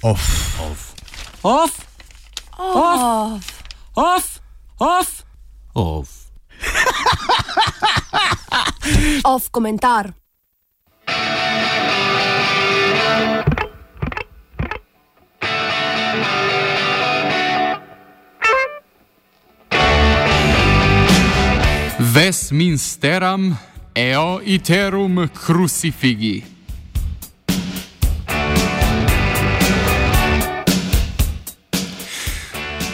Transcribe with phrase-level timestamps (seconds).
[0.00, 0.60] Off.
[0.60, 0.94] Off.
[1.42, 1.86] Off.
[2.56, 3.62] Off.
[3.96, 4.40] Off.
[4.78, 5.24] Off.
[5.74, 6.30] Off.
[9.24, 10.14] Off komentar.
[22.14, 23.56] Westminsteram
[23.94, 26.57] eo iterum crucifigi.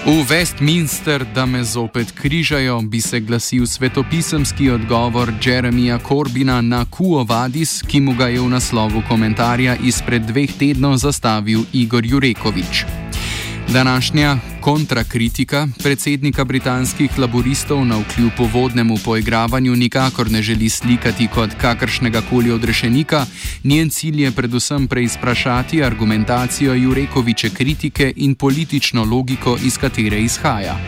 [0.07, 7.25] V Westminster, da me zopet križajo, bi se glasil svetopisemski odgovor Jeremija Corbina na Kuo
[7.25, 13.04] Vadis, ki mu ga je v naslovu komentarja izpred dveh tednov zastavil Igor Jurekovič.
[13.73, 22.23] Današnja kontrakritika predsednika britanskih laboristov na vkljub povodnemu poigravanju nikakor ne želi slikati kot kakršnega
[22.30, 23.27] koli odrešenika,
[23.64, 30.78] njen cilj je predvsem preizprašati argumentacijo Jurekoviče kritike in politično logiko, iz katere izhaja.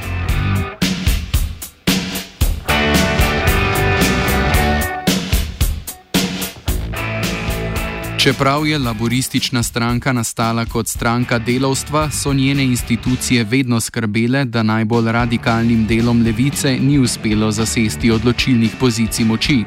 [8.26, 15.12] Čeprav je laboristična stranka nastala kot stranka delovstva, so njene institucije vedno skrbele, da najbolj
[15.12, 19.64] radikalnim delom levice ni uspelo zasesti odločilnih pozicij moči.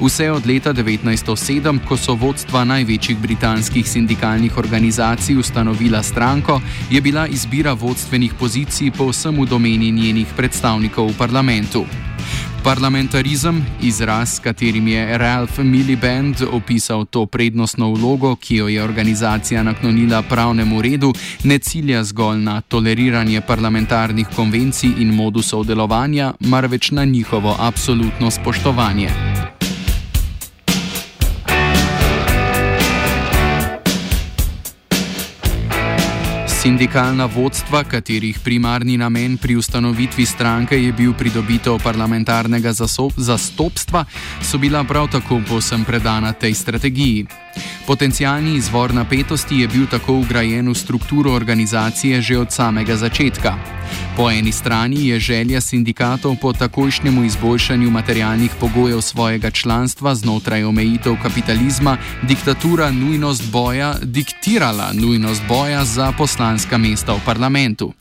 [0.00, 7.26] Vse od leta 1907, ko so vodstva največjih britanskih sindikalnih organizacij ustanovila stranko, je bila
[7.26, 11.86] izbira vodstvenih pozicij povsem v domeni njenih predstavnikov v parlamentu.
[12.64, 19.62] Parlamentarizem, izraz, s katerim je Ralph Miliband opisal to prednostno vlogo, ki jo je organizacija
[19.62, 21.12] naklonila pravnemu redu,
[21.44, 29.29] ne cilja zgolj na toleriranje parlamentarnih konvencij in modusov delovanja, marveč na njihovo absolutno spoštovanje.
[36.60, 42.72] Sindikalna vodstva, katerih primarni namen pri ustanovitvi stranke je bil pridobitev parlamentarnega
[43.16, 44.04] zastopstva,
[44.44, 47.24] so bila prav tako povsem predana tej strategiji.
[47.90, 53.54] Potencijalni izvor napetosti je bil tako ugrajen v strukturo organizacije že od samega začetka.
[54.16, 61.16] Po eni strani je želja sindikatov po takojšnjemu izboljšanju materialnih pogojev svojega članstva znotraj omejitev
[61.22, 67.92] kapitalizma, diktatura nujnost boja diktirala nujnost boja za poslanska mesta v parlamentu.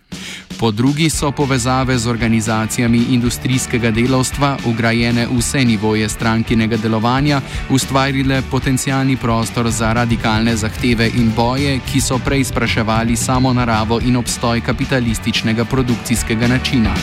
[0.60, 9.18] Po drugi so povezave z organizacijami industrijskega delovstva, ugrajene vse nivoje strankinega delovanja, ustvarile potencijalni
[9.18, 15.66] prostor za radikalne zahteve in boje, ki so prej spraševali samo naravo in obstoj kapitalističnega
[15.66, 16.94] produkcijskega načina.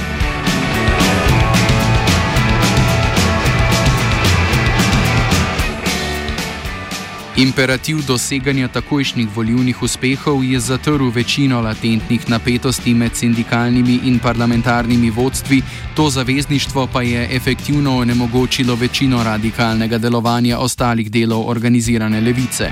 [7.37, 15.63] Imperativ doseganja takojšnjih volivnih uspehov je zatrl večino latentnih napetosti med sindikalnimi in parlamentarnimi vodstvi,
[15.97, 22.71] to zavezništvo pa je efektivno onemogočilo večino radikalnega delovanja ostalih delov organizirane levice.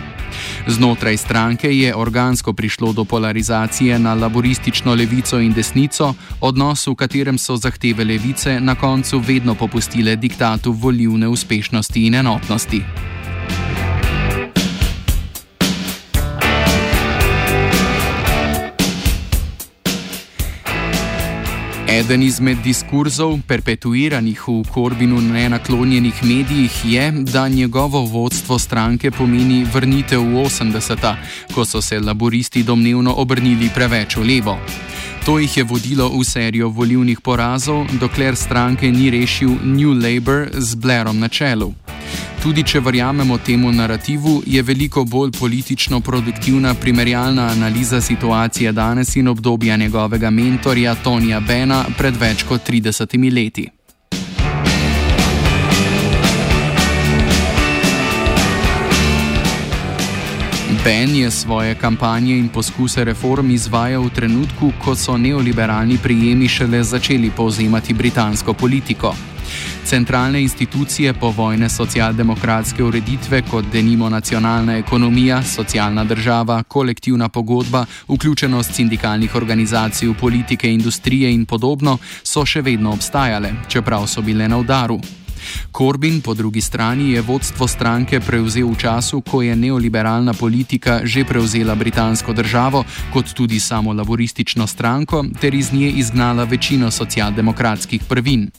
[0.67, 7.39] Znotraj stranke je organsko prišlo do polarizacije na laboristično levico in desnico, odnos v katerem
[7.39, 13.04] so zahteve levice na koncu vedno popustile diktatu volivne uspešnosti in enotnosti.
[21.95, 30.21] Eden izmed diskurzov, perpetuiranih v Korbinu nenaklonjenih medijih, je, da njegovo vodstvo stranke pomeni vrnitev
[30.21, 31.17] v 80-ta,
[31.55, 34.59] ko so se laboristi domnevno obrnili preveč v levo.
[35.25, 40.75] To jih je vodilo v serijo volivnih porazov, dokler stranke ni rešil New Labour z
[40.75, 41.75] Blairom na čelu.
[42.43, 49.29] Tudi če verjamemo temu narativu, je veliko bolj politično produktivna primerjalna analiza situacije danes in
[49.29, 53.71] obdobja njegovega mentorja Tonija Bena pred več kot 30 leti.
[60.85, 66.83] Ben je svoje kampanje in poskuse reform izvajal v trenutku, ko so neoliberalni prijemi šele
[66.85, 69.15] začeli povzemati britansko politiko.
[69.95, 79.35] Centralne institucije povojne socialdemokratske ureditve, kot denimo nacionalna ekonomija, socialna država, kolektivna pogodba, vključenost sindikalnih
[79.35, 84.99] organizacij v politike, industrije in podobno, so še vedno obstajale, čeprav so bile na udaru.
[85.71, 91.25] Corbyn po drugi strani je vodstvo stranke prevzel v času, ko je neoliberalna politika že
[91.25, 92.83] prevzela britansko državo,
[93.13, 98.51] kot tudi samo laboristično stranko, ter iz nje izgnala večino socialdemokratskih prvin.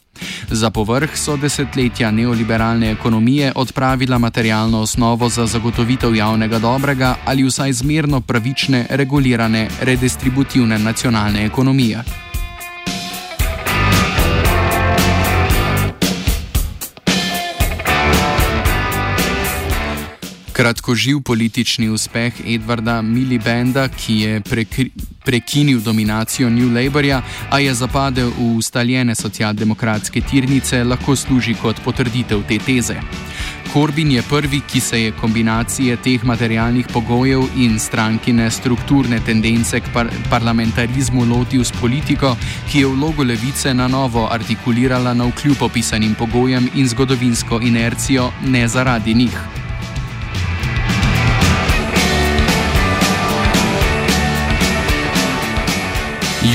[0.49, 7.73] Za povrh so desetletja neoliberalne ekonomije odpravila materialno osnovo za zagotovitev javnega dobrega ali vsaj
[7.73, 12.24] zmerno pravične, regulirane, redistributivne nacionalne ekonomije.
[20.55, 24.89] Kratkoživ politični uspeh Edvarda Milibanda, ki je prekri,
[25.25, 32.45] prekinil dominacijo New Labourja, a je zapadel v ustaljene socialdemokratske tirnice, lahko služi kot potrditev
[32.47, 32.95] te teze.
[33.73, 39.91] Korbin je prvi, ki se je kombinacije teh materialnih pogojev in strankine strukturne tendence k
[39.93, 42.31] par parlamentarizmu lotil s politiko,
[42.71, 48.67] ki je vlogo levice na novo artikulirala na vkljub opisanim pogojem in zgodovinsko inercijo, ne
[48.67, 49.64] zaradi njih.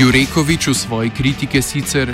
[0.01, 2.09] Jurekovič v svoji kritike sicer.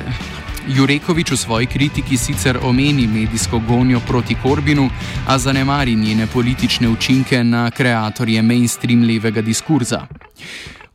[0.68, 4.92] Jurekovič v svoji kritiki sicer omeni medijsko gonjo proti Korbinu,
[5.24, 10.04] a zanemari njene politične učinke na kreatorje mainstream levega diskurza.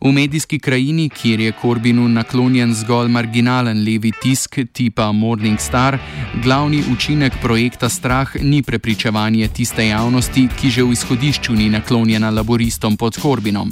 [0.04, 5.98] V medijski krajini, kjer je Korbinu naklonjen zgolj marginalen levi tisk tipa Morning Star,
[6.42, 12.96] glavni učinek projekta Strah ni prepričevanje tiste javnosti, ki že v izhodišču ni naklonjena laboristom
[12.96, 13.70] pod Korbinom.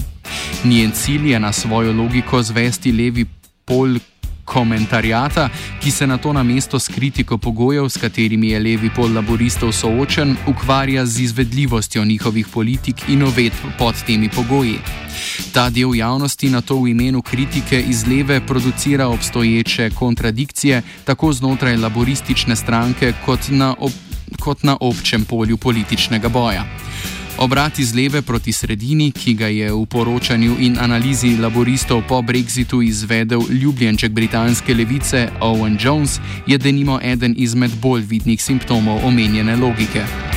[0.65, 3.27] Njen cilj je na svojo logiko zvesti levi
[3.65, 3.99] pol
[4.45, 5.49] komentarjata,
[5.83, 9.73] ki se na to na mesto s kritiko pogojev, s katerimi je levi pol laboristov
[9.73, 14.79] soočen, ukvarja z izvedljivostjo njihovih politik in uvedb pod temi pogoji.
[15.53, 21.77] Ta del javnosti na to v imenu kritike iz leve producira obstoječe kontradikcije tako znotraj
[21.77, 23.93] laboristične stranke kot na, ob,
[24.41, 26.65] kot na občem polju političnega boja.
[27.41, 32.83] Obrat iz leve proti sredini, ki ga je v poročanju in analizi laboristov po Brexitu
[32.83, 40.30] izvedel ljubljenček britanske levice Owen Jones, je denimo eden izmed bolj vidnih simptomov omenjene logike.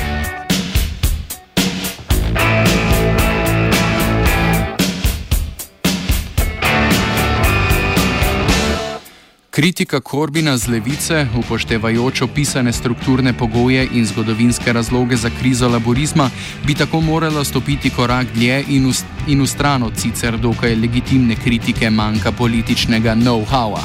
[9.54, 16.30] Kritika Korbina z levice, upoštevajoč opisane strukturne pogoje in zgodovinske razloge za krizo laborizma,
[16.66, 18.92] bi tako morala stopiti korak dlje in
[19.28, 23.80] in v stran od sicer dokaj legitimne kritike manjka političnega know-howa.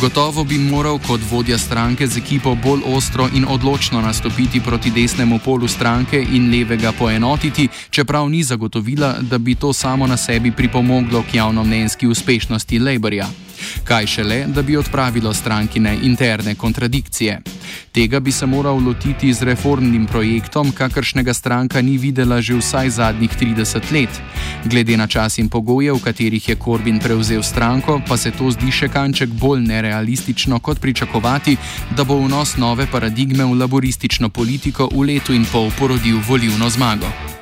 [0.00, 5.38] Gotovo bi moral kot vodja stranke z ekipo bolj ostro in odločno nastopiti proti desnemu
[5.44, 11.24] polu stranke in levega poenotiti, čeprav ni zagotovila, da bi to samo na sebi pripomoglo
[11.30, 13.47] k javnomnenjski uspešnosti Labourja
[13.88, 17.40] kaj šele, da bi odpravilo strankine interne kontradikcije.
[17.92, 23.30] Tega bi se moral lotiti z reformnim projektom, kakršnega stranka ni videla že vsaj zadnjih
[23.40, 24.20] 30 let.
[24.64, 28.70] Glede na čas in pogoje, v katerih je Korbin prevzel stranko, pa se to zdi
[28.70, 31.56] še kanček bolj nerealistično kot pričakovati,
[31.96, 37.37] da bo vnos nove paradigme v laboristično politiko v letu in pol porodil volivno zmago.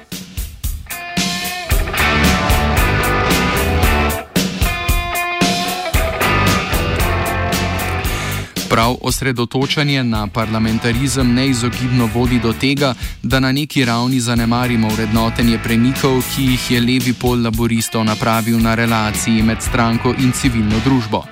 [8.68, 16.22] Prav osredotočanje na parlamentarizem neizogibno vodi do tega, da na neki ravni zanemarimo vrednotenje premikov,
[16.34, 21.22] ki jih je levi pol laboristov napravil na relaciji med stranko in civilno družbo.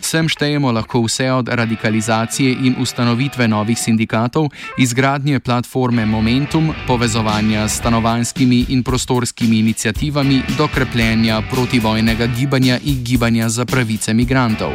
[0.00, 7.78] Sem štejemo lahko vse od radikalizacije in ustanovitve novih sindikatov, izgradnje platforme Momentum, povezovanja s
[7.78, 14.72] stanovanskimi in prostorskimi inicijativami do krepljenja protivojnega gibanja in gibanja za pravice migrantov.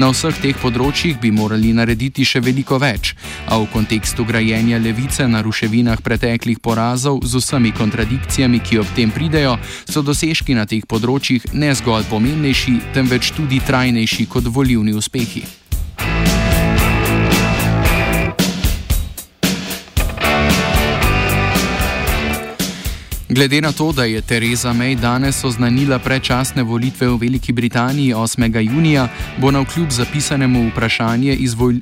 [0.00, 3.12] Na vseh teh področjih bi morali narediti še veliko več,
[3.44, 9.12] a v kontekstu grajenja levice na ruševinah preteklih porazov z vsemi kontradikcijami, ki ob tem
[9.12, 15.61] pridejo, so dosežki na teh področjih ne zgolj pomembnejši, temveč tudi trajnejši kot volivni uspehi.
[23.32, 28.60] Glede na to, da je Theresa May danes oznanila predčasne volitve v Veliki Britaniji 8.
[28.60, 29.08] junija,
[29.40, 31.80] bo na vkljub zapisanemu vprašanje izvolj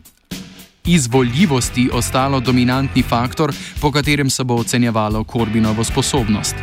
[0.85, 6.55] izvoljivosti ostalo dominantni faktor, po katerem se bo ocenjevalo Korbinovo sposobnost.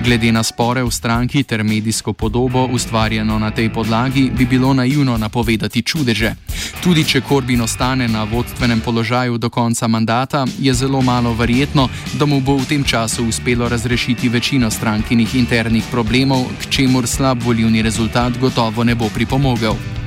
[0.00, 5.16] Glede na spore v stranki ter medijsko podobo ustvarjeno na tej podlagi, bi bilo naivno
[5.18, 6.34] napovedati čudeže.
[6.82, 12.26] Tudi če Korbin ostane na vodstvenem položaju do konca mandata, je zelo malo verjetno, da
[12.26, 17.82] mu bo v tem času uspelo razrešiti večino strankinih internih problemov, k čemur slab volivni
[17.82, 20.03] rezultat gotovo ne bo pripomogel.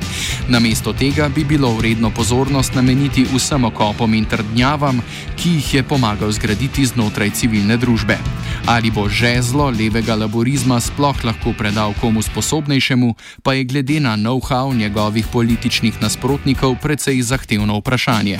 [0.47, 5.01] Namesto tega bi bilo vredno pozornost nameniti vsem okopom in trdnjavam,
[5.35, 8.17] ki jih je pomagal zgraditi znotraj civilne družbe.
[8.65, 14.75] Ali bo žezlo levega laborizma sploh lahko predal komu sposobnejšemu, pa je glede na know-how
[14.75, 18.39] njegovih političnih nasprotnikov precej zahtevno vprašanje.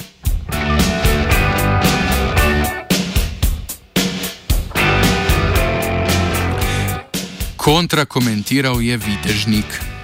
[7.68, 9.97] Kontrakomentiral je Vitežnik.